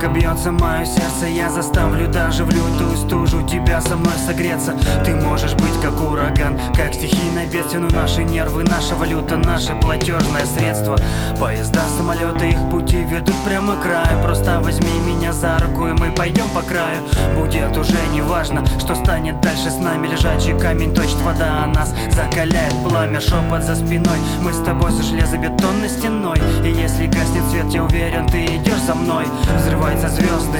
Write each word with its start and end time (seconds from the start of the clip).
пока 0.00 0.08
бьется 0.08 0.52
мое 0.52 0.84
сердце 0.84 1.26
Я 1.26 1.50
заставлю 1.50 2.08
даже 2.08 2.44
в 2.44 2.50
лютую 2.50 2.96
стужу 2.96 3.42
тебя 3.46 3.80
со 3.80 3.96
мной 3.96 4.14
согреться. 4.26 4.74
Ты 5.04 5.14
можешь 5.14 5.54
быть 5.54 5.80
как 5.82 6.00
ураган, 6.00 6.58
как 6.74 6.94
стихийное 6.94 7.46
бедствие 7.46 7.80
Но 7.80 7.88
наши 7.88 8.24
нервы, 8.24 8.64
наша 8.64 8.94
валюта, 8.94 9.36
наше 9.36 9.74
платежное 9.76 10.44
средство. 10.46 10.96
Поезда, 11.38 11.80
самолеты, 11.96 12.50
их 12.50 12.70
пути 12.70 13.02
ведут 13.02 13.34
прямо 13.44 13.76
к 13.76 13.82
краю. 13.82 14.22
Просто 14.22 14.60
возьми 14.60 15.00
меня 15.06 15.32
за 15.32 15.58
руку 15.58 15.86
и 15.88 15.92
мы 15.92 16.10
пойдем 16.12 16.48
по 16.50 16.62
краю. 16.62 17.02
Будет 17.36 17.76
уже 17.76 17.98
не 18.12 18.22
важно, 18.22 18.64
что 18.78 18.94
станет 18.94 19.40
дальше 19.40 19.70
с 19.70 19.76
нами. 19.76 20.08
Лежачий 20.08 20.58
камень 20.58 20.94
точит 20.94 21.20
вода, 21.22 21.64
а 21.64 21.66
нас 21.66 21.94
закаляет 22.10 22.74
пламя. 22.88 23.20
Шепот 23.20 23.62
за 23.62 23.74
спиной, 23.74 24.18
мы 24.42 24.52
с 24.52 24.62
тобой 24.62 24.90
за 24.92 25.02
железобетонной 25.02 25.88
стеной. 25.88 26.38
И 26.64 26.68
если 26.68 27.06
гаснет 27.06 27.44
свет, 27.50 27.66
я 27.70 27.84
уверен, 27.84 28.26
ты 28.26 28.44
идешь 28.44 28.80
за 28.86 28.94
мной 28.94 29.09
Взрываются 29.56 30.08
звезды 30.08 30.58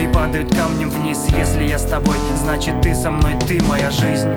и 0.00 0.06
падают 0.12 0.54
камнем 0.54 0.90
вниз. 0.90 1.26
Если 1.36 1.64
я 1.64 1.78
с 1.78 1.84
тобой, 1.84 2.16
значит 2.36 2.80
ты 2.82 2.94
со 2.94 3.10
мной, 3.10 3.34
ты 3.46 3.62
моя 3.64 3.90
жизнь. 3.90 4.28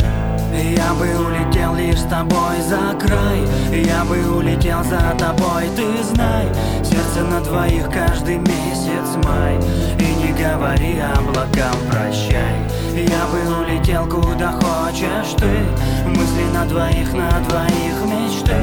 Я 0.53 0.93
бы 0.93 1.07
улетел 1.25 1.75
лишь 1.75 1.99
с 1.99 2.03
тобой 2.03 2.59
за 2.67 2.97
край. 2.99 3.41
Я 3.71 4.03
бы 4.03 4.17
улетел 4.35 4.83
за 4.83 4.99
тобой, 5.17 5.69
ты 5.75 6.03
знай. 6.03 6.45
Сердце 6.83 7.23
на 7.23 7.39
двоих 7.41 7.89
каждый 7.89 8.37
месяц 8.37 9.15
май. 9.23 9.57
И 9.97 10.15
не 10.15 10.33
говори 10.33 10.99
облакам 10.99 11.75
прощай. 11.89 12.55
Я 12.93 13.25
бы 13.27 13.61
улетел 13.61 14.05
куда 14.07 14.51
хочешь 14.51 15.35
ты. 15.37 16.09
Мысли 16.09 16.43
на 16.53 16.65
двоих, 16.65 17.13
на 17.13 17.29
двоих 17.47 17.95
мечты. 18.05 18.55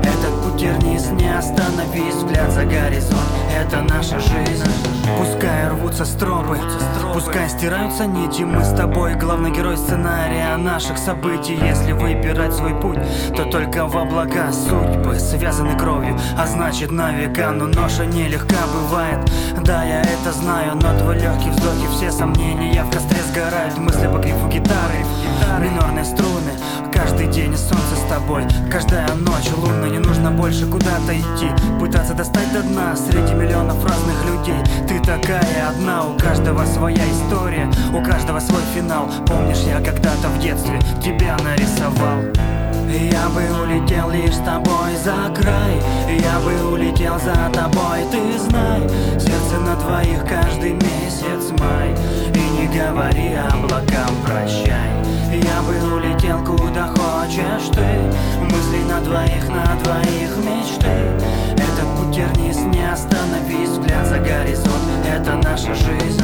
Этот 0.00 0.42
путь 0.42 0.62
не 0.82 0.98
остановись 1.82 2.14
Взгляд 2.14 2.50
за 2.52 2.64
горизонт, 2.64 3.20
это 3.54 3.82
наша 3.82 4.18
жизнь. 4.20 4.64
Пускай 5.18 5.68
рвутся 5.68 6.04
стропы, 6.04 6.58
пускай 7.12 7.48
стираются 7.48 8.06
нити. 8.06 8.42
Мы 8.42 8.64
с 8.64 8.72
тобой 8.74 9.14
главный 9.14 9.50
герой 9.50 9.76
сценария 9.76 10.56
наших 10.56 10.98
событий. 10.98 11.54
Если 11.54 11.92
выбирать 11.92 12.54
свой 12.54 12.74
путь, 12.74 12.98
то 13.36 13.44
только 13.44 13.86
в 13.86 13.96
облака 13.96 14.52
Судьбы 14.52 15.18
связаны 15.18 15.76
кровью, 15.76 16.18
а 16.38 16.46
значит 16.46 16.90
на 16.90 17.12
века. 17.12 17.50
Но 17.50 17.66
ноша 17.66 18.06
нелегка 18.06 18.66
бывает, 18.72 19.18
да 19.64 19.84
я 19.84 20.02
это 20.02 20.32
знаю 20.32 20.76
Но 20.76 20.98
твой 20.98 21.18
легкий 21.18 21.50
вздохи, 21.50 21.86
все 21.90 22.10
сомнения. 22.10 22.84
В 22.84 22.90
костре 22.90 23.18
сгорают 23.30 23.78
Мысли 23.78 24.06
по 24.06 24.18
грифу 24.18 24.48
гитары, 24.48 25.04
минорные 25.60 26.04
струны 26.04 26.52
Каждый 26.92 27.26
день 27.26 27.56
солнце 27.56 27.96
тобой, 28.12 28.44
каждая 28.70 29.08
ночь 29.14 29.50
лунная 29.56 29.88
Не 29.88 29.98
нужно 29.98 30.30
больше 30.30 30.66
куда-то 30.66 31.12
идти, 31.18 31.48
пытаться 31.80 32.12
достать 32.12 32.52
до 32.52 32.62
дна 32.62 32.94
Среди 32.94 33.32
миллионов 33.32 33.82
разных 33.84 34.24
людей. 34.26 34.60
Ты 34.86 35.00
такая 35.00 35.68
одна 35.70 36.04
У 36.06 36.18
каждого 36.18 36.64
своя 36.66 37.02
история, 37.10 37.70
у 37.94 38.02
каждого 38.04 38.38
свой 38.40 38.62
финал. 38.74 39.08
Помнишь, 39.26 39.64
я 39.66 39.76
когда-то 39.76 40.28
в 40.28 40.38
детстве 40.40 40.78
тебя 41.02 41.36
нарисовал? 41.42 42.20
Я 42.92 43.28
бы 43.30 43.42
улетел 43.62 44.10
лишь 44.10 44.34
с 44.34 44.40
тобой 44.40 44.94
за 45.02 45.32
край. 45.34 45.80
Я 46.20 46.38
бы 46.40 46.72
улетел 46.72 47.18
за 47.18 47.34
тобой, 47.54 48.04
ты 48.10 48.38
знай. 48.38 48.82
Сердце 49.18 49.58
на 49.64 49.76
двоих 49.76 50.26
каждый 50.28 50.72
месяц 50.72 51.50
май. 51.58 51.94
И 52.34 52.60
не 52.60 52.66
говори 52.66 53.34
облакам 53.34 54.14
прощай. 54.26 54.92
Я 55.32 55.62
бы 55.62 55.94
улетел 55.94 56.44
куда 56.44 56.88
хочешь 56.88 57.68
ты 57.72 57.91
на 58.92 59.00
двоих, 59.00 59.48
на 59.48 59.74
двоих 59.82 60.36
мечты 60.36 60.86
Этот 61.52 61.96
путь 61.96 62.14
тернист, 62.14 62.60
не 62.66 62.90
остановись 62.90 63.70
Взгляд 63.70 64.06
за 64.06 64.18
горизонт, 64.18 65.06
это 65.06 65.36
наша 65.36 65.74
жизнь. 65.74 66.22